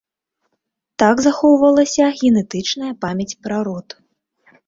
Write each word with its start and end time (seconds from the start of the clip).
Так 1.03 1.15
захоўвалася 1.25 2.07
генетычная 2.21 2.91
памяць 3.05 3.31
пра 3.43 3.57
род. 3.67 3.87